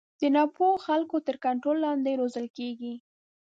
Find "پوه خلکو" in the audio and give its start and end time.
0.55-1.15